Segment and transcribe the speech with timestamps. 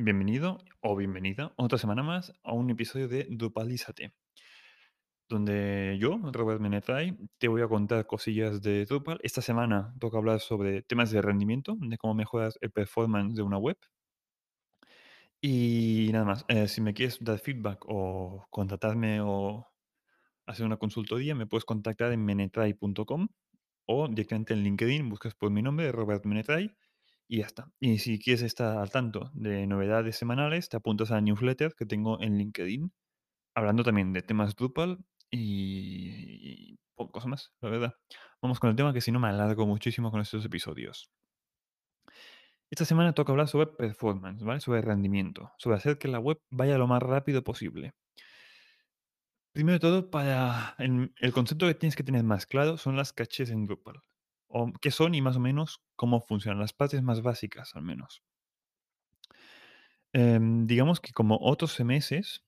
[0.00, 4.14] Bienvenido o bienvenida otra semana más a un episodio de Drupalízate,
[5.28, 9.18] donde yo, Robert Menetray, te voy a contar cosillas de Drupal.
[9.24, 13.58] Esta semana toca hablar sobre temas de rendimiento, de cómo mejoras el performance de una
[13.58, 13.76] web.
[15.40, 19.66] Y nada más, eh, si me quieres dar feedback o contratarme o
[20.46, 23.26] hacer una consultoría, me puedes contactar en menetray.com
[23.86, 26.72] o directamente en LinkedIn, buscas por mi nombre, Robert Menetray,
[27.28, 27.70] y ya está.
[27.80, 31.86] Y si quieres estar al tanto de novedades semanales, te apuntas a la newsletter que
[31.86, 32.92] tengo en LinkedIn,
[33.56, 34.98] hablando también de temas Drupal
[35.30, 37.94] y, y poco cosas más, la verdad.
[38.42, 41.10] Vamos con el tema que si no me alargo muchísimo con estos episodios.
[42.70, 44.60] Esta semana toca hablar sobre performance, ¿vale?
[44.60, 47.92] Sobre rendimiento, sobre hacer que la web vaya lo más rápido posible.
[49.52, 53.12] Primero de todo, para el, el concepto que tienes que tener más claro son las
[53.12, 54.00] caches en Drupal.
[54.80, 58.22] Qué son y más o menos cómo funcionan, las partes más básicas al menos.
[60.12, 62.40] Em, digamos que como otros CMS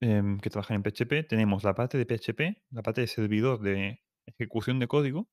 [0.00, 4.02] em, que trabajan en PHP, tenemos la parte de PHP, la parte de servidor de
[4.26, 5.28] ejecución de código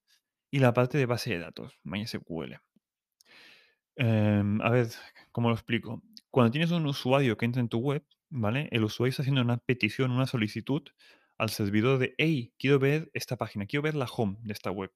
[0.52, 2.60] y la parte de base de datos, MySQL.
[3.96, 4.88] Em, a ver,
[5.32, 6.04] ¿cómo lo explico?
[6.32, 8.68] Cuando tienes un usuario que entra en tu web, ¿vale?
[8.72, 10.84] El usuario está haciendo una petición, una solicitud
[11.38, 14.92] al servidor de, hey, quiero ver esta página, quiero ver la home de esta web.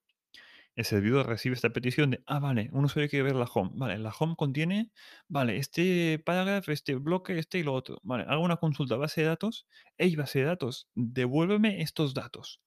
[0.75, 3.71] El servidor recibe esta petición de, ah, vale, un usuario quiere ver la home.
[3.73, 4.91] Vale, la home contiene,
[5.27, 7.99] vale, este parágrafo, este bloque, este y lo otro.
[8.03, 9.67] Vale, hago una consulta base de datos.
[9.97, 12.61] Hey, base de datos, devuélveme estos datos.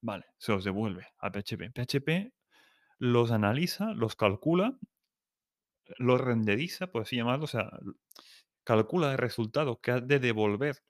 [0.00, 1.72] Vale, se los devuelve a PHP.
[1.72, 2.32] PHP
[2.98, 4.78] los analiza, los calcula
[5.98, 7.70] lo renderiza, por así llamarlo, o sea,
[8.64, 10.82] calcula el resultado que ha de devolver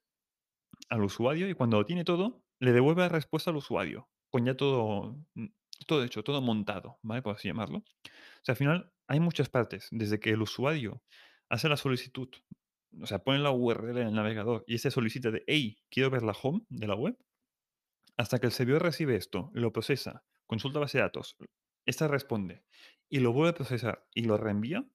[0.89, 4.57] al usuario y cuando lo tiene todo, le devuelve la respuesta al usuario, con ya
[4.57, 5.47] todo, mm,
[5.87, 7.23] todo hecho, todo montado, ¿vale?
[7.23, 7.79] Por así llamarlo.
[7.79, 11.03] O sea, al final hay muchas partes, desde que el usuario
[11.49, 12.29] hace la solicitud,
[13.01, 16.23] o sea, pone la URL en el navegador y ese solicita de, hey, quiero ver
[16.23, 17.17] la home de la web,
[18.17, 21.37] hasta que el servidor recibe esto, lo procesa, consulta base de datos,
[21.87, 22.65] esta responde
[23.09, 24.87] y lo vuelve a procesar y lo reenvía,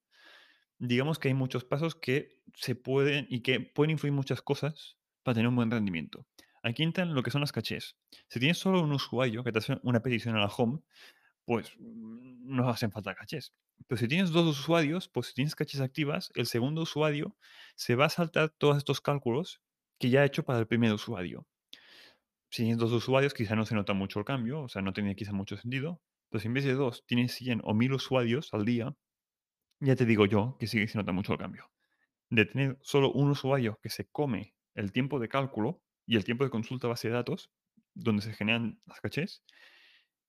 [0.78, 5.34] digamos que hay muchos pasos que se pueden y que pueden influir muchas cosas para
[5.34, 6.26] tener un buen rendimiento.
[6.62, 7.96] Aquí entran lo que son las cachés.
[8.28, 10.80] Si tienes solo un usuario que te hace una petición a la home,
[11.44, 13.54] pues mm, no hacen falta cachés.
[13.86, 17.36] Pero si tienes dos usuarios, pues si tienes cachés activas, el segundo usuario
[17.76, 19.62] se va a saltar todos estos cálculos
[19.98, 21.46] que ya ha hecho para el primer usuario.
[22.50, 25.14] Si tienes dos usuarios, quizá no se nota mucho el cambio, o sea, no tiene
[25.14, 26.00] quizá mucho sentido.
[26.30, 28.94] Pero si en vez de dos tienes 100 o 1000 usuarios al día,
[29.80, 31.70] ya te digo yo que sí se nota mucho el cambio.
[32.28, 36.42] De tener solo un usuario que se come el tiempo de cálculo y el tiempo
[36.42, 37.52] de consulta base de datos,
[37.94, 39.44] donde se generan las cachés,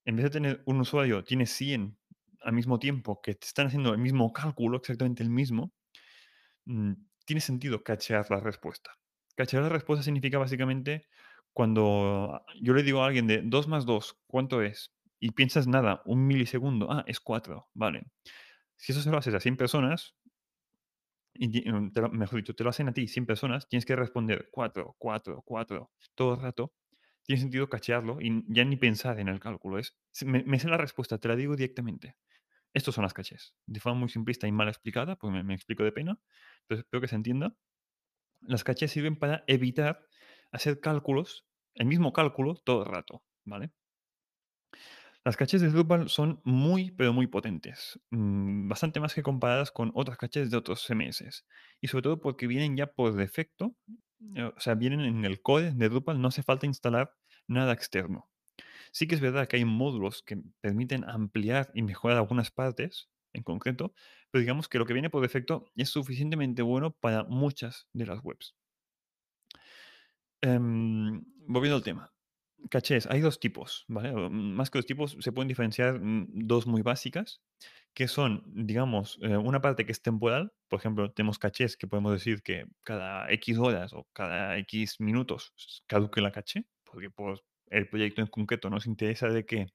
[0.05, 1.97] en vez de tener un usuario, tiene 100
[2.43, 5.73] al mismo tiempo que te están haciendo el mismo cálculo, exactamente el mismo,
[6.65, 6.93] mm,
[7.25, 8.91] tiene sentido cachear la respuesta.
[9.35, 11.07] Cachear la respuesta significa básicamente
[11.51, 14.93] cuando yo le digo a alguien de 2 más 2, ¿cuánto es?
[15.19, 18.05] Y piensas nada, un milisegundo, ah, es 4, vale.
[18.77, 20.15] Si eso se lo haces a 100 personas,
[21.39, 24.49] mm, te lo- mejor dicho, te lo hacen a ti 100 personas, tienes que responder
[24.51, 26.73] 4, 4, 4, todo el rato.
[27.23, 29.77] Tiene sentido cachearlo y ya ni pensar en el cálculo.
[29.79, 32.17] Es, me, me sé la respuesta, te la digo directamente.
[32.73, 33.55] Estos son las cachés.
[33.67, 36.19] De forma muy simplista y mal explicada, pues me, me explico de pena,
[36.67, 37.55] pero espero que se entienda.
[38.41, 40.07] Las cachés sirven para evitar
[40.51, 43.71] hacer cálculos, el mismo cálculo, todo el rato, ¿vale?
[45.23, 47.99] Las caches de Drupal son muy, pero muy potentes.
[48.11, 51.43] mm, bastante más que comparadas con otras caches de otros CMS.
[51.79, 53.75] Y sobre todo porque vienen ya por defecto,
[54.35, 57.13] eh, o sea, vienen en el core de Drupal, no hace falta instalar
[57.47, 58.29] nada externo.
[58.91, 63.43] Sí que es verdad que hay módulos que permiten ampliar y mejorar algunas partes en
[63.43, 63.93] concreto,
[64.31, 68.21] pero digamos que lo que viene por defecto es suficientemente bueno para muchas de las
[68.23, 68.55] webs.
[70.41, 72.11] Em, volviendo al tema.
[72.69, 76.81] Cachés, hay dos tipos, mm, Más que dos tipos, se pueden diferenciar mm, dos muy
[76.81, 77.41] básicas,
[77.94, 80.53] que son, digamos, eh, una parte que es temporal.
[80.69, 85.53] Por ejemplo, tenemos cachés que podemos decir que cada X horas o cada X minutos
[85.87, 89.67] caduque la caché, porque por el proyecto en concreto nos interesa de que,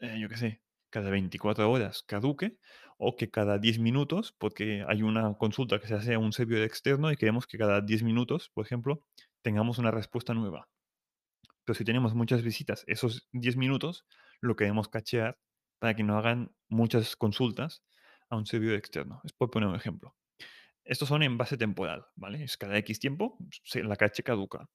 [0.00, 2.58] eh, yo qué sé, cada 24 horas caduque
[2.98, 6.64] o que cada 10 minutos, porque hay una consulta que se hace a un servidor
[6.64, 9.04] externo y queremos que cada 10 minutos, por ejemplo,
[9.42, 10.68] tengamos una respuesta nueva.
[11.68, 14.06] Pero si tenemos muchas visitas, esos 10 minutos
[14.40, 15.38] lo queremos cachear
[15.78, 17.84] para que no hagan muchas consultas
[18.30, 19.20] a un servidor externo.
[19.22, 20.16] Es por poner un ejemplo.
[20.82, 22.42] Estos son en base temporal, ¿vale?
[22.42, 23.36] Es cada X tiempo,
[23.74, 24.70] la caché caduca.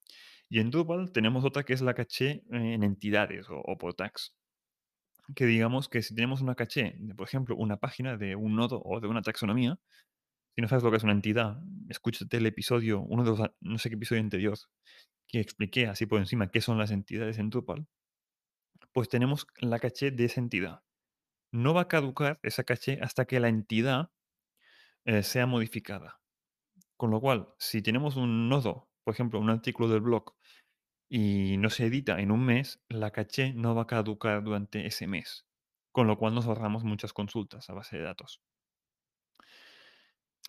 [0.50, 3.96] Y en Drupal tenemos otra que es la caché eh, en entidades o, o por
[3.96, 4.36] tags.
[5.36, 9.00] Que digamos que si tenemos una caché, por ejemplo, una página de un nodo o
[9.00, 9.80] de una taxonomía,
[10.56, 11.60] si no sabes lo que es una entidad,
[11.90, 14.60] escúchate el episodio, uno de los, no sé qué episodio anterior,
[15.28, 17.88] que expliqué así por encima qué son las entidades en Drupal,
[18.92, 20.84] pues tenemos la caché de esa entidad.
[21.52, 24.12] No va a caducar esa caché hasta que la entidad
[25.06, 26.22] eh, sea modificada.
[26.98, 30.36] Con lo cual, si tenemos un nodo, por ejemplo, un artículo del blog,
[31.10, 35.08] y no se edita en un mes, la caché no va a caducar durante ese
[35.08, 35.46] mes.
[35.92, 38.42] Con lo cual nos ahorramos muchas consultas a base de datos.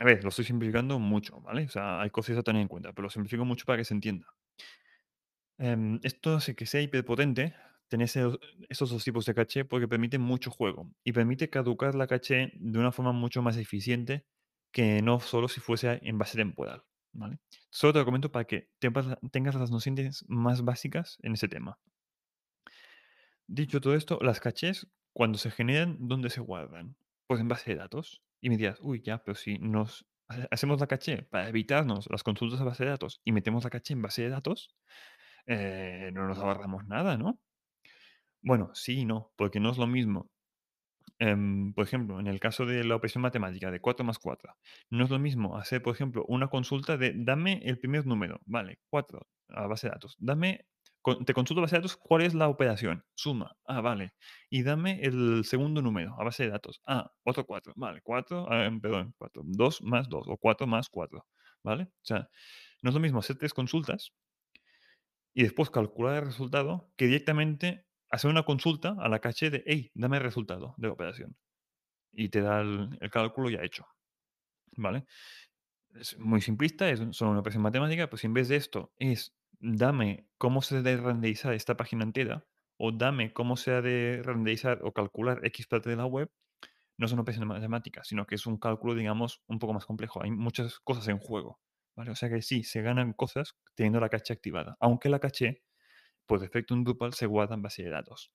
[0.01, 1.65] A ver, lo estoy simplificando mucho, ¿vale?
[1.65, 3.95] O sea, hay cosas a tener en cuenta, pero lo simplifico mucho para que se
[3.95, 4.27] entienda.
[5.59, 7.55] Em, esto hace que sea hiperpotente
[7.89, 8.09] tener
[8.69, 12.79] esos dos tipos de caché porque permite mucho juego y permite caducar la caché de
[12.79, 14.27] una forma mucho más eficiente
[14.73, 16.83] que no solo si fuese en base temporal.
[17.71, 18.71] Solo te lo comento para que
[19.31, 21.79] tengas las nociones más básicas en ese tema.
[23.47, 26.97] Dicho todo esto, las cachés, cuando se generan, ¿dónde se guardan?
[27.27, 28.23] Pues en base de datos.
[28.41, 32.23] Y me dirás, uy, ya, pero si nos ha- hacemos la caché para evitarnos las
[32.23, 34.75] consultas a base de datos y metemos la caché en base de datos,
[35.47, 37.39] eh, no nos ahorramos nada, ¿no?
[38.43, 40.31] Bueno, sí y no, porque no es lo mismo
[41.19, 44.57] Em, por ejemplo, en el caso de la operación matemática de 4 más 4,
[44.91, 48.81] no es lo mismo hacer, por ejemplo, una consulta de dame el primer número, vale,
[48.91, 50.17] 4 a base de datos.
[50.19, 50.67] Dame,
[51.25, 54.15] te consulto base de datos cuál es la operación, suma, ah, vale.
[54.51, 58.47] Y dame el segundo número a base de datos, ah, otro 4, vale, 4,
[58.83, 61.25] perdón, 4, 2 más 2 o 4 más 4,
[61.63, 61.85] ¿vale?
[61.85, 62.29] O sea,
[62.83, 64.13] no es lo mismo hacer tres consultas
[65.35, 69.91] y después calcular el resultado que directamente hacer una consulta a la caché de, hey,
[69.95, 71.37] dame el resultado de la operación
[72.13, 73.87] y te da el, cálculo ya hecho,
[74.77, 75.05] ¿vale?
[75.95, 79.35] Es muy simplista, es solo una operación matemática, pues si en vez de esto es
[79.59, 82.47] dame cómo se debe renderizar esta página entera
[82.77, 86.31] o dame cómo se ha de renderizar o calcular X parte de la web,
[86.97, 90.23] no es una operación matemática, sino que es un cálculo, digamos, un poco más complejo.
[90.23, 91.61] Hay muchas cosas en juego,
[91.97, 95.63] O sea que sí, se ganan cosas teniendo la caché activada, aunque la caché,
[96.27, 98.33] por defecto en Drupal, se guarda en base de datos.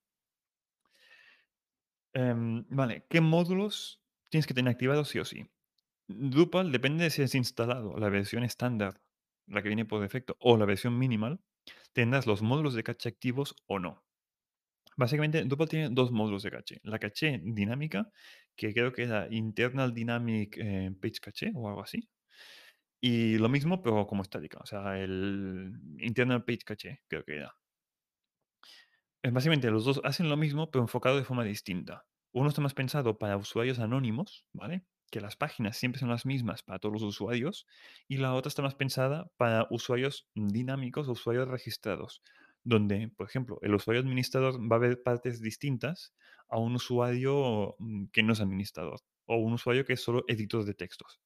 [2.14, 5.46] Em, vale, ¿qué módulos tienes que tener activados sí o sí?
[6.08, 9.02] Drupal depende de si has instalado la versión estándar,
[9.48, 11.42] la que viene por defecto, o la versión minimal,
[11.94, 14.04] tendrás los módulos de caché activos o no.
[14.98, 16.80] Básicamente, Drupal tiene dos módulos de caché.
[16.84, 18.12] La caché dinámica,
[18.56, 22.10] que creo que era Internal Dynamic eh, Page Cache o algo así.
[23.02, 24.60] Y lo mismo, pero como estática.
[24.62, 27.56] O sea, el Internal Page Cache, creo que era.
[29.24, 32.06] Eh, Básicamente, los dos hacen lo mismo, pero enfocado de forma distinta.
[32.32, 34.86] Uno está más pensado para usuarios anónimos, ¿vale?
[35.12, 37.66] Que las páginas siempre son las mismas para todos los usuarios.
[38.08, 42.22] Y la otra está más pensada para usuarios dinámicos usuarios registrados,
[42.64, 46.14] donde, por ejemplo, el usuario administrador va a ver partes distintas
[46.50, 50.66] a un usuario mm, que no es administrador o un usuario que es solo editor
[50.66, 51.20] de textos,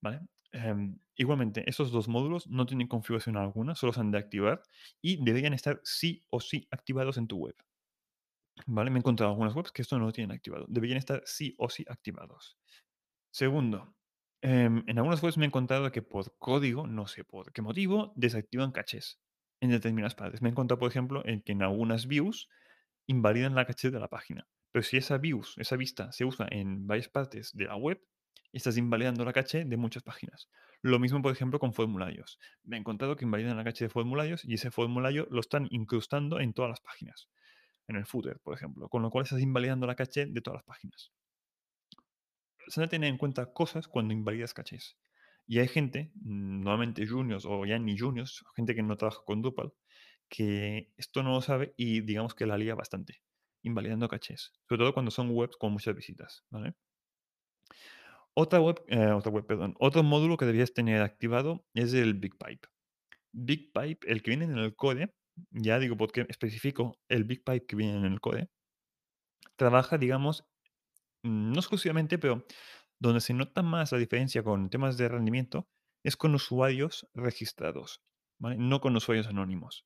[0.00, 0.20] ¿vale?
[0.52, 4.62] Em, igualmente, esos dos módulos no tienen configuración alguna, solo se han de activar
[5.00, 7.56] y deberían estar sí o sí activados en tu web.
[8.66, 8.90] ¿Vale?
[8.90, 10.66] Me he encontrado algunas webs que esto no lo tienen activado.
[10.68, 12.58] Deberían estar sí o sí activados.
[13.32, 13.96] Segundo,
[14.42, 18.12] em, en algunas webs me he encontrado que por código, no sé por qué motivo,
[18.16, 19.22] desactivan cachés
[19.62, 20.42] en determinadas partes.
[20.42, 22.48] Me he encontrado, por ejemplo, en que en algunas views
[23.08, 24.48] invalidan la caché de la página.
[24.72, 28.02] Pero si esa views, esa vista se usa en varias partes de la web,
[28.58, 30.48] estás invalidando la caché de muchas páginas.
[30.82, 32.38] Lo mismo, por ejemplo, con formularios.
[32.64, 36.40] Me he encontrado que invalidan la caché de formularios y ese formulario lo están incrustando
[36.40, 37.28] en todas las páginas.
[37.86, 38.88] En el footer, por ejemplo.
[38.88, 41.12] Con lo cual estás invalidando la caché de todas las páginas.
[42.68, 44.96] Se han de tener en cuenta cosas cuando invalidas cachés.
[45.46, 49.72] Y hay gente, normalmente juniors o ya ni juniors, gente que no trabaja con Drupal,
[50.28, 53.20] que esto no lo sabe y digamos que la lía bastante,
[53.62, 54.52] invalidando cachés.
[54.68, 56.74] Sobre todo cuando son webs con muchas visitas, ¿vale?
[58.36, 59.74] Otra web, eh, otra web, perdón.
[59.78, 62.68] Otro módulo que deberías tener activado es el BigPipe.
[63.32, 65.14] BigPipe, el que viene en el code,
[65.50, 68.48] ya digo porque especifico el BigPipe que viene en el code,
[69.56, 70.44] trabaja, digamos,
[71.24, 72.44] mm, no exclusivamente, pero
[73.00, 75.68] donde se nota más la diferencia con temas de rendimiento
[76.04, 78.02] es con usuarios registrados.
[78.38, 79.84] No con usuarios anónimos.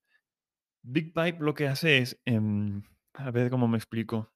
[0.84, 2.82] BigPipe lo que hace es, em,
[3.14, 4.32] a ver cómo me explico.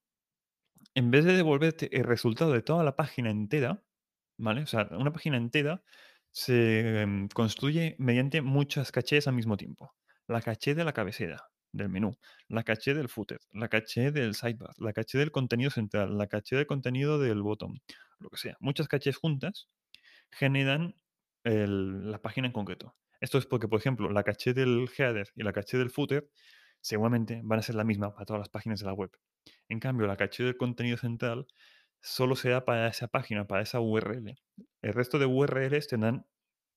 [0.95, 3.85] En vez de devolverte el resultado de toda la página entera,
[4.39, 4.63] ¿vale?
[4.63, 5.83] O sea, una página entera
[6.31, 9.95] se em, construye mediante muchas cachés al mismo tiempo.
[10.27, 12.17] La caché de la cabecera del menú,
[12.49, 16.57] la caché del footer, la caché del sidebar, la caché del contenido central, la caché
[16.57, 17.79] del contenido del bottom,
[18.19, 18.57] lo que sea.
[18.61, 19.69] Muchas cachés juntas
[20.31, 20.95] generan
[21.45, 22.95] la página en concreto.
[23.21, 26.29] Esto es porque, por ejemplo, la caché del header y la caché del footer
[26.81, 29.11] seguramente van a ser la misma para todas las páginas de la web.
[29.69, 31.47] En cambio, la caché del contenido central
[32.01, 34.37] solo será para esa página, para esa URL.
[34.83, 36.27] El resto de URLs tendrán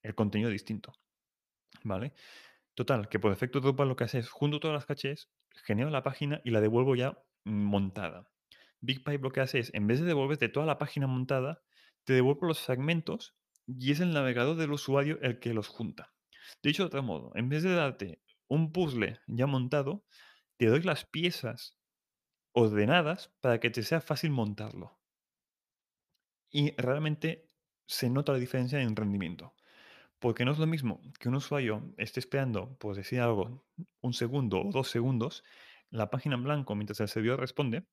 [0.03, 0.93] el contenido distinto,
[1.83, 2.13] ¿vale?
[2.73, 5.29] Total, que por defecto Drupal lo que hace es junto todas las cachés,
[5.65, 8.31] genero la página y la devuelvo ya montada.
[8.81, 11.61] BigPipe lo que hace es, en vez de devolverte toda la página montada,
[12.03, 13.35] te devuelvo los fragmentos
[13.67, 16.13] y es el navegador del usuario el que los junta.
[16.63, 20.03] Dicho de otro modo, en vez de darte un puzzle ya montado,
[20.57, 21.77] te doy las piezas
[22.53, 25.00] ordenadas para que te sea fácil montarlo.
[26.51, 27.49] Y realmente
[27.87, 29.53] se nota la diferencia en rendimiento.
[30.19, 33.65] Porque no es lo mismo que un usuario esté esperando, por decir algo,
[34.01, 35.43] un segundo o dos segundos,
[35.89, 37.85] la página en blanco mientras el servidor responde,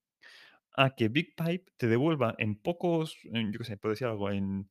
[0.77, 4.71] a que BigPipe te devuelva en pocos, en, yo qué sé, puedo decir algo, en,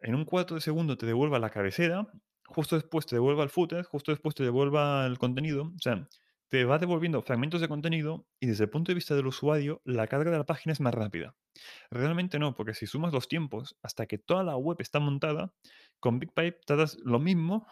[0.00, 2.06] en un cuarto de segundo te devuelva la cabecera,
[2.46, 5.64] justo después te devuelva el footer, justo después te devuelva el contenido.
[5.64, 6.08] O sea,
[6.54, 10.06] te va devolviendo fragmentos de contenido y desde el punto de vista del usuario, la
[10.06, 11.34] carga de la página es más rápida.
[11.90, 15.52] Realmente no, porque si sumas los tiempos hasta que toda la web está montada,
[15.98, 17.66] con BigPipe tardas lo mismo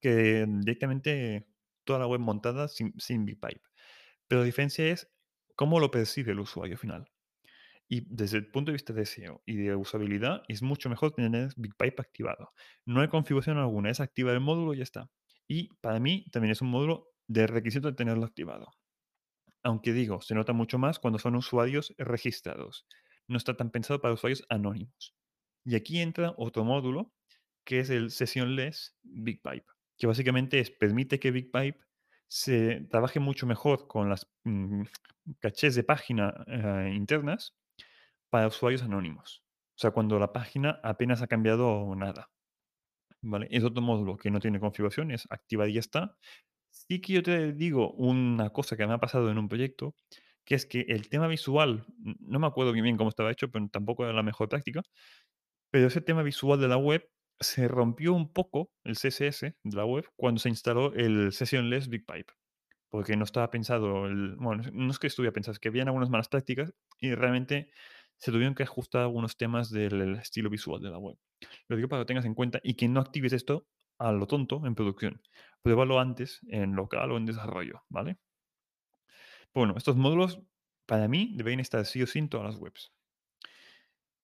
[0.00, 1.46] que directamente
[1.84, 3.62] toda la web montada sin, sin BigPipe.
[4.26, 5.08] Pero la diferencia es
[5.54, 7.08] cómo lo percibe el usuario final.
[7.88, 11.50] Y desde el punto de vista de SEO y de usabilidad, es mucho mejor tener
[11.56, 12.50] BigPipe activado.
[12.84, 15.08] No hay configuración alguna, es activar el módulo y ya está.
[15.46, 18.72] Y para mí también es un módulo de requisito de tenerlo activado.
[19.62, 22.86] Aunque digo, se nota mucho más cuando son usuarios registrados.
[23.28, 25.14] No está tan pensado para usuarios anónimos.
[25.64, 27.12] Y aquí entra otro módulo,
[27.64, 31.78] que es el Sessionless BigPipe, que básicamente es, permite que BigPipe
[32.26, 34.82] se trabaje mucho mejor con las mm,
[35.38, 37.56] cachés de página eh, internas
[38.28, 39.44] para usuarios anónimos.
[39.76, 42.28] O sea, cuando la página apenas ha cambiado nada.
[43.50, 46.16] Es otro módulo que no tiene configuración, es activa y ya está.
[46.70, 49.94] Sí que yo te digo una cosa que me ha pasado en un proyecto,
[50.44, 54.04] que es que el tema visual, no me acuerdo bien cómo estaba hecho, pero tampoco
[54.04, 54.82] era la mejor práctica,
[55.70, 57.08] pero ese tema visual de la web
[57.40, 62.32] se rompió un poco, el CSS de la web, cuando se instaló el Sessionless BigPipe.
[62.90, 64.02] Porque no estaba pensado,
[64.38, 67.70] bueno, no es que estuviera pensado, es que habían algunas malas prácticas y realmente
[68.18, 71.16] se tuvieron que ajustar algunos temas del estilo visual de la web.
[71.68, 73.66] Lo digo para que lo tengas en cuenta y que no actives esto
[74.00, 75.22] a lo tonto en producción.
[75.62, 78.18] Pruébalo antes en local o en desarrollo, ¿vale?
[79.52, 80.40] Bueno, estos módulos
[80.86, 82.92] para mí deben estar sí o sí en todas las webs.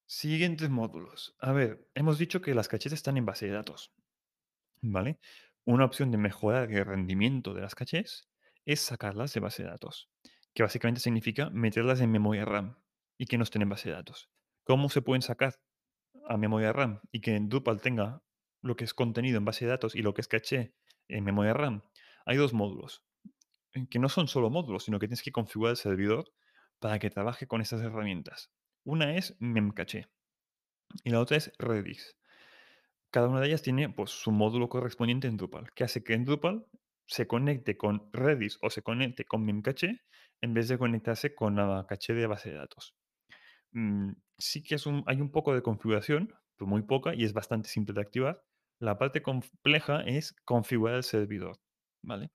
[0.07, 1.37] Siguientes módulos.
[1.41, 3.93] A ver, hemos dicho que las cachés están en base de datos,
[4.81, 5.19] ¿vale?
[5.65, 8.31] Una opción de mejorar el rendimiento de las cachés
[8.65, 10.09] es sacarlas de base de datos,
[10.55, 12.79] que básicamente significa meterlas en memoria RAM
[13.19, 14.31] y que no estén en base de datos.
[14.65, 15.55] ¿Cómo se pueden sacar
[16.29, 18.23] a memoria RAM y que en Drupal tenga
[18.63, 20.75] lo que es contenido en base de datos y lo que es caché
[21.09, 21.83] en memoria RAM?
[22.25, 23.05] Hay dos módulos,
[23.73, 26.33] eh, que no son solo módulos, sino que tienes que configurar el servidor
[26.79, 28.51] para que trabaje con estas herramientas.
[28.85, 30.09] Una es Memcache
[31.05, 32.17] y la otra es Redis.
[33.11, 36.25] Cada una de ellas tiene pues, su módulo correspondiente en Drupal, que hace que en
[36.25, 36.67] Drupal
[37.07, 40.03] se conecte con Redis o se conecte con Memcache
[40.41, 42.95] en vez de conectarse con la caché de base de datos.
[43.73, 48.01] Mm, sí que hay un poco de configuración, muy poca y es bastante simple de
[48.01, 48.45] activar.
[48.79, 51.61] La parte compleja es configurar el servidor,
[52.03, 52.31] ¿vale?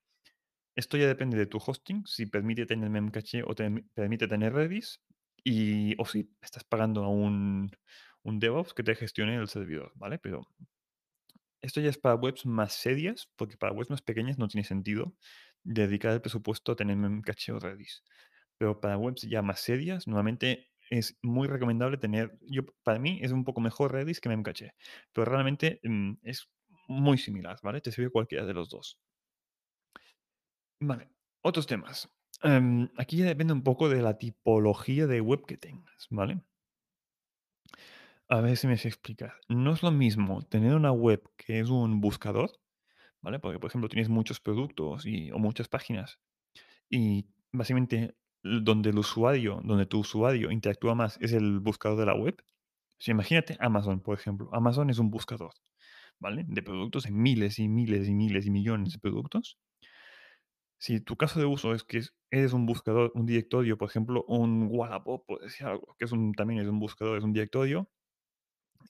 [0.76, 5.02] Esto ya depende de tu hosting, si permite tener Memcache o te permite tener Redis,
[5.44, 7.72] y, o si estás pagando a un,
[8.24, 10.20] un DevOps que te gestione el servidor, ¿vale?
[10.20, 10.48] Pero
[11.62, 15.16] esto ya es para webs más serias, porque para webs más pequeñas no tiene sentido
[15.64, 18.04] dedicar el presupuesto a tener Memcache o Redis.
[18.58, 23.32] Pero para webs ya más serias, nuevamente es muy recomendable tener, yo, para mí es
[23.32, 24.76] un poco mejor Redis que Memcache,
[25.14, 26.52] pero realmente mm, es
[26.88, 27.82] muy similar, ¿vale?
[27.82, 29.00] Te sirve cualquiera de los dos.
[30.82, 31.10] Vale,
[31.42, 32.10] otros temas.
[32.44, 36.42] Em, aquí ya depende un poco de la tipología de web que tengas, ¿vale?
[38.30, 39.34] A ver si me sé explicar.
[39.50, 42.52] No es lo mismo tener una web que es un buscador,
[43.22, 43.40] ¿vale?
[43.40, 46.20] Porque, por ejemplo, tienes muchos productos y, o muchas páginas
[46.90, 52.16] y básicamente donde el usuario, donde tu usuario interactúa más es el buscador de la
[52.16, 52.44] web.
[53.00, 54.50] Sea, imagínate Amazon, por ejemplo.
[54.54, 55.54] Amazon es un buscador,
[56.20, 56.46] ¿vale?
[56.48, 59.60] De productos, en miles y miles y miles y millones de productos.
[60.80, 64.26] Si tu caso de uso es que es- eres un buscador, un directorio, por ejemplo,
[64.28, 67.90] un Wallapop, por decir algo, que es también es un buscador, es un directorio,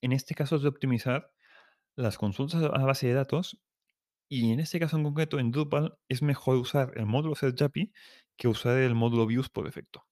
[0.01, 1.31] en este caso es de optimizar
[1.97, 3.61] las consultas a base de datos
[4.29, 7.93] y en este caso en concreto en Drupal es mejor usar el módulo SearchAPI
[8.41, 10.07] que usar el módulo Views por defecto.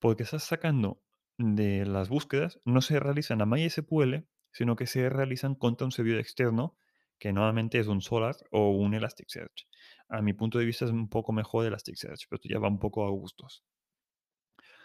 [0.00, 1.00] Porque estás sacando
[1.38, 6.18] de las búsquedas, no se realizan a MySQL, sino que se realizan contra un servidor
[6.18, 6.76] externo
[7.20, 9.68] que normalmente es un Solar o un Elasticsearch.
[10.08, 13.06] A mi punto de vista es un poco mejor Elasticsearch, pero ya va un poco
[13.06, 13.62] a gustos.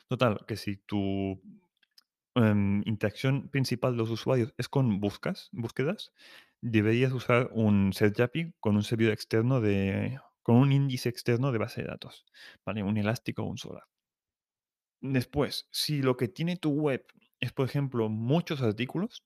[0.08, 1.42] Total, que si tu
[2.36, 6.14] em, interacción principal de los usuarios es con buscas, búsquedas,
[6.62, 11.82] deberías usar un SetJapi con un servidor externo de con un índice externo de base
[11.82, 12.26] de datos,
[12.66, 12.84] ¿vale?
[12.84, 13.84] Un Elástico o un Solar.
[15.02, 17.06] Después, si lo que tiene tu web
[17.40, 19.26] es, por ejemplo, muchos artículos,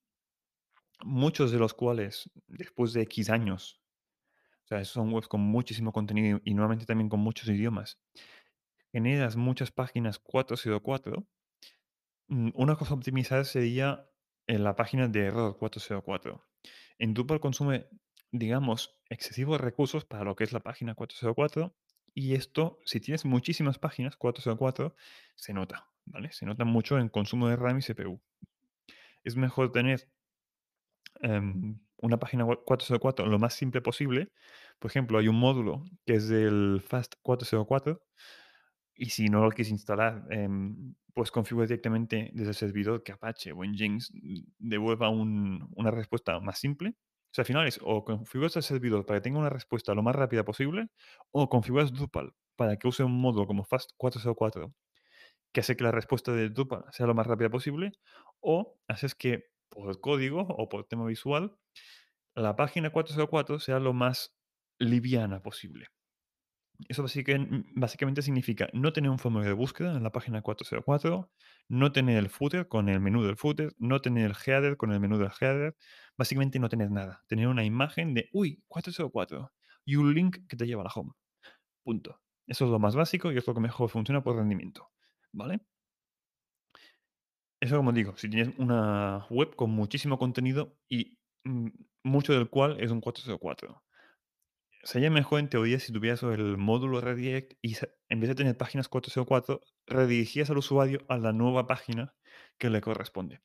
[1.03, 3.79] muchos de los cuales después de X años,
[4.65, 7.99] o sea, son webs con muchísimo contenido y normalmente también con muchos idiomas,
[8.91, 11.27] generas muchas páginas 404,
[12.27, 14.09] mm, una cosa a optimizar sería
[14.47, 16.43] en la página de error 404.
[16.97, 17.87] En Drupal consume,
[18.31, 21.75] digamos, excesivos recursos para lo que es la página 404
[22.13, 24.95] y esto, si tienes muchísimas páginas 404,
[25.35, 26.31] se nota, ¿vale?
[26.31, 28.21] Se nota mucho en consumo de RAM y CPU.
[29.23, 30.09] Es mejor tener
[31.21, 34.31] em, una página web 404 lo más simple posible.
[34.79, 38.01] Por ejemplo, hay un módulo que es el Fast 404
[38.95, 43.51] y si no lo quieres instalar, em, pues configura directamente desde el servidor que Apache
[43.53, 46.95] o Nginx mm, devuelva un- una respuesta más simple.
[47.29, 50.03] O sea, al final es o configuras el servidor para que tenga una respuesta lo
[50.03, 50.87] más rápida posible,
[51.31, 54.73] o configuras Drupal para que use un módulo como Fast 404
[55.53, 57.93] que hace que la respuesta de Drupal sea lo más rápida posible,
[58.41, 61.57] o haces que por código o por tema visual
[62.35, 64.35] la página 404 sea lo más
[64.79, 65.87] liviana posible.
[66.89, 67.33] Eso basica-
[67.75, 71.31] básicamente significa no tener un formulario de búsqueda en la página 404,
[71.69, 74.99] no tener el footer con el menú del footer, no tener el header con el
[74.99, 75.75] menú del header,
[76.17, 77.23] básicamente no tener nada.
[77.27, 79.51] Tener una imagen de, uy, 404
[79.85, 81.13] y un link que te lleva a la home.
[81.83, 82.21] Punto.
[82.47, 84.89] Eso es lo más básico y es lo que mejor funciona por rendimiento.
[85.33, 85.61] ¿Vale?
[87.59, 91.67] Eso como digo, si tienes una web con muchísimo contenido y mm,
[92.03, 93.83] mucho del cual es un 404.
[94.87, 97.75] Sería mejor en teoría si tuvieras el módulo redirect y
[98.07, 102.15] en vez de tener páginas 404, redirigías al usuario a la nueva página
[102.57, 103.41] que le corresponde.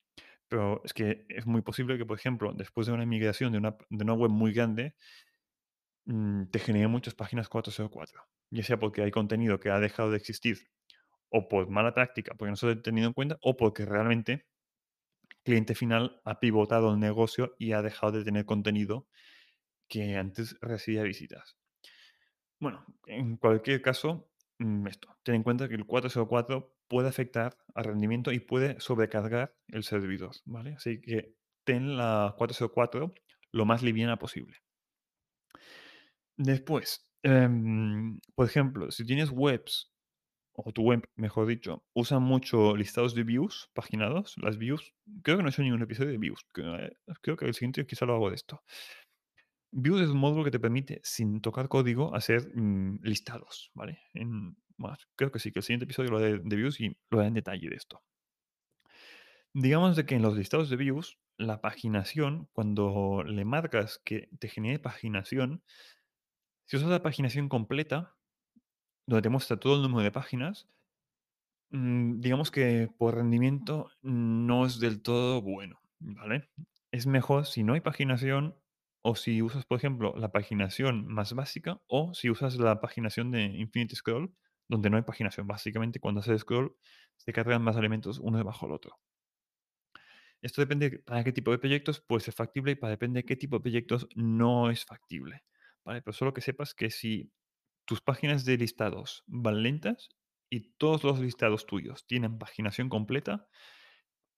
[0.46, 3.76] Pero es que es muy posible que, por ejemplo, después de una migración de una,
[3.90, 4.94] de una web muy grande,
[6.04, 8.22] mm, te genere muchas páginas 404.
[8.50, 10.59] Ya sea porque hay contenido que ha dejado de existir,
[11.28, 14.46] o por mala práctica, porque no se lo he tenido en cuenta, o porque realmente
[15.42, 19.09] cliente final ha pivotado el negocio y ha dejado de tener contenido
[19.92, 21.59] que antes recibía visitas.
[22.59, 27.85] Bueno, en cualquier caso, mm, esto, ten en cuenta que el 404 puede afectar al
[27.85, 30.72] rendimiento y puede sobrecargar el servidor, ¿vale?
[30.72, 33.12] Así que ten la 404
[33.52, 34.57] lo más liviana posible.
[36.38, 39.92] Después, em, por ejemplo, si tienes webs,
[40.55, 45.42] o tu web, mejor dicho, usa mucho listados de views paginados, las views, creo que
[45.42, 48.14] no he hecho ningún episodio de views, creo, eh, creo que el siguiente quizá lo
[48.14, 48.62] hago de esto.
[49.72, 53.98] Views es un módulo que te permite, sin tocar código, hacer mm, listados, ¿vale?
[55.16, 57.35] Creo que sí, que el siguiente episodio lo de, de views y lo haré en
[57.35, 58.02] detalle de esto.
[59.54, 64.48] Digamos de que en los listados de views, la paginación, cuando le marcas que te
[64.48, 65.62] genere paginación,
[66.66, 68.14] si usas la paginación completa,
[69.06, 70.68] donde te muestra todo el número de páginas,
[71.70, 76.50] mm, digamos que por rendimiento no es del todo bueno, ¿vale?
[76.90, 78.54] Es mejor si no hay paginación
[79.03, 83.45] o si usas, por ejemplo, la paginación más básica o si usas la paginación de
[83.45, 84.35] Infinite Scroll,
[84.69, 85.47] donde no hay paginación.
[85.47, 86.77] Básicamente, cuando haces scroll,
[87.17, 88.99] se cargan más elementos uno debajo del otro.
[90.41, 93.25] Esto depende de para qué tipo de proyectos puede ser factible y para depende de
[93.25, 95.45] qué tipo de proyectos no es factible.
[95.85, 97.33] Pero solo que sepas que si
[97.87, 100.11] tus páginas de listados van lentas
[100.51, 103.49] y todos los listados tuyos tienen paginación completa,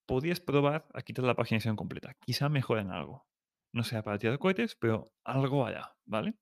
[0.06, 2.16] podrías probar a quitar la paginación completa.
[2.24, 3.26] Quizá mejoren algo.
[3.74, 6.36] No sea para tirar cohetes, pero algo hará, ¿vale?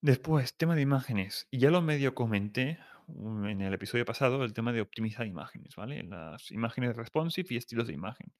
[0.00, 1.46] Después, tema de imágenes.
[1.52, 6.02] Ya lo medio comenté mm, en el episodio pasado, el tema de optimizar imágenes, ¿vale?
[6.02, 8.32] Las imágenes responsive y estilos de imagen.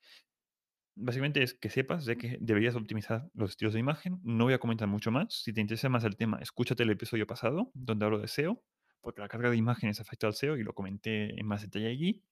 [0.96, 4.18] Básicamente es que sepas de que deberías optimizar los estilos de imagen.
[4.24, 5.42] No voy a comentar mucho más.
[5.42, 8.64] Si te interesa más el tema, escúchate el episodio pasado, donde hablo de SEO,
[9.02, 12.22] porque la carga de imágenes afecta al SEO y lo comenté en más detalle allí.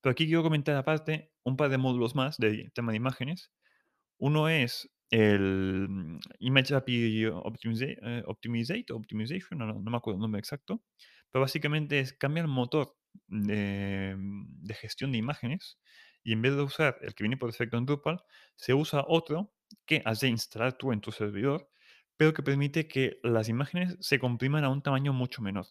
[0.00, 3.50] Pero aquí quiero comentar aparte un par de módulos más del tema de imágenes.
[4.18, 10.38] Uno es el mm, Image API Optimiza- eh, Optimizate, Optimization, no, me acuerdo el nombre
[10.40, 10.82] exacto,
[11.30, 12.96] pero básicamente es cambiar el motor
[13.28, 15.78] de, mm, de gestión de imágenes
[16.24, 18.20] y en vez de usar el que viene por defecto en Drupal,
[18.56, 19.52] se usa otro
[19.86, 21.68] que has de instalar tú en tu servidor,
[22.16, 25.66] pero que permite que las imágenes se compriman a un tamaño mucho menor.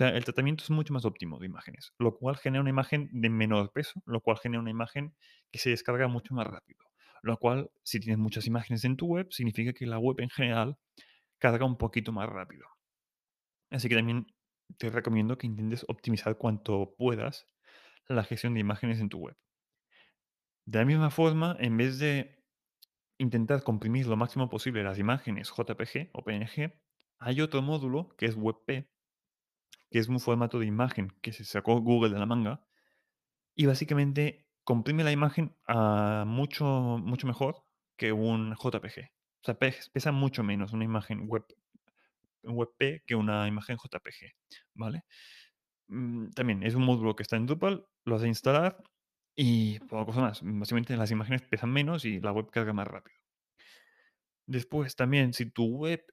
[0.00, 3.28] Sea, el tratamiento es mucho más óptimo de imágenes, lo cual genera una imagen de
[3.28, 5.14] menor peso, lo cual genera una imagen
[5.52, 6.86] que se descarga mucho más rápido.
[7.20, 10.78] Lo cual, si tienes muchas imágenes en tu web, significa que la web en general
[11.36, 12.66] carga un poquito más rápido.
[13.68, 14.26] Así que también
[14.78, 17.44] te recomiendo que intentes optimizar cuanto puedas
[18.08, 19.36] la gestión de imágenes en tu web.
[20.64, 22.42] De la misma forma, en vez de
[23.18, 26.72] intentar comprimir lo máximo posible las imágenes JPG o PNG,
[27.18, 28.88] hay otro módulo que es WebP,
[29.90, 32.62] que es un formato de imagen que se sacó Google de la manga
[33.54, 37.64] y básicamente comprime la imagen a mucho, mucho mejor
[37.96, 39.10] que un JPG.
[39.42, 41.44] O sea, pe- pesa mucho menos una imagen web,
[42.42, 44.32] WebP que una imagen JPG,
[44.74, 45.04] ¿vale?
[45.88, 48.82] Mm, también es un módulo que está en Drupal, lo has instalar
[49.36, 50.40] y poca cosa más.
[50.44, 53.16] Básicamente las imágenes pesan menos y la web carga más rápido.
[54.46, 56.04] Después también, si tu web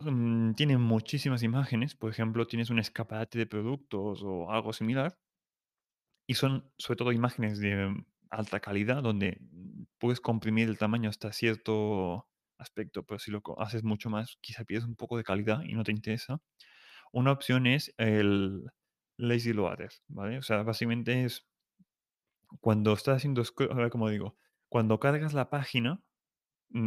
[0.00, 5.18] mm, tiene muchísimas imágenes, por ejemplo, tienes un escaparate de productos o algo similar,
[6.26, 7.94] y son sobre todo imágenes de
[8.30, 13.84] alta calidad, donde mm, puedes comprimir el tamaño hasta cierto aspecto, pero si lo haces
[13.84, 16.40] mucho más, quizá pierdes un poco de calidad y no te interesa.
[17.12, 18.64] Una opción es el
[19.18, 20.38] lazy loader, ¿vale?
[20.38, 21.46] O sea, básicamente es
[22.60, 24.36] cuando estás haciendo a ver cómo digo,
[24.68, 26.02] cuando cargas la página,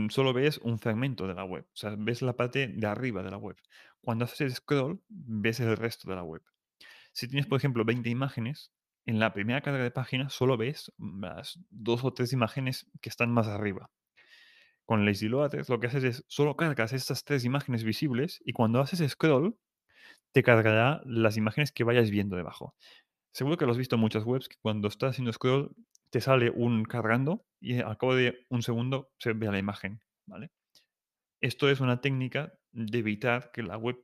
[0.09, 3.31] solo ves un fragmento de la web, o sea, ves la parte de arriba de
[3.31, 3.55] la web.
[4.01, 6.41] Cuando haces scroll, ves el resto de la web.
[7.13, 8.71] Si tienes, por ejemplo, 20 imágenes,
[9.05, 13.31] en la primera carga de página solo ves las dos o tres imágenes que están
[13.31, 13.89] más arriba.
[14.85, 18.79] Con Lazy Loaders lo que haces es solo cargas estas tres imágenes visibles y cuando
[18.79, 19.57] haces scroll
[20.31, 22.75] te cargará las imágenes que vayas viendo debajo.
[23.33, 25.75] Seguro que lo has visto en muchas webs que cuando estás haciendo scroll
[26.11, 30.51] te sale un cargando y al cabo de un segundo se ve la imagen, ¿vale?
[31.41, 33.97] Esto es una técnica de evitar que la web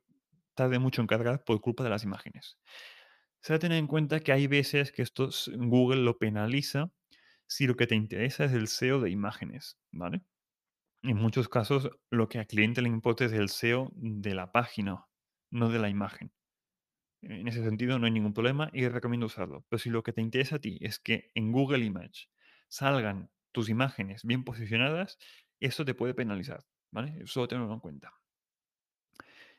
[0.56, 2.58] tarde mucho en cargar por culpa de las imágenes.
[3.42, 6.92] Se ha tener en cuenta que hay veces que esto Google lo penaliza
[7.48, 10.22] si lo que te interesa es el SEO de imágenes, ¿vale?
[11.04, 15.06] En muchos casos lo que al cliente le importa es el SEO de la página,
[15.52, 16.32] no de la imagen.
[17.28, 19.66] En ese sentido no hay ningún problema y recomiendo usarlo.
[19.70, 22.30] Pero si lo que te interesa a ti es que en Google Image
[22.70, 25.18] salgan tus imágenes bien posicionadas,
[25.60, 27.26] eso te puede penalizar, ¿vale?
[27.26, 28.14] Solo tenerlo en cuenta.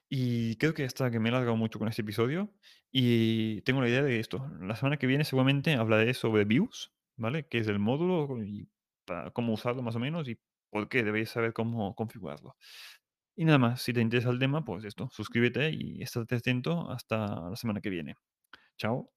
[0.08, 2.50] Y creo que hasta que me he alargado mucho con este episodio
[2.90, 4.50] y tengo la idea de esto.
[4.60, 7.46] La semana que viene seguramente hablaré sobre Views, ¿vale?
[7.46, 8.68] Que es el módulo y
[9.34, 10.38] cómo usarlo más o menos y
[10.70, 12.56] por qué debéis saber cómo configurarlo.
[13.38, 17.48] Y nada más, si te interesa el tema, pues esto, suscríbete y estate atento hasta
[17.48, 18.16] la semana que viene.
[18.78, 19.10] Chao.